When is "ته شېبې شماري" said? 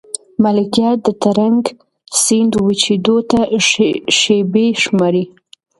3.29-5.25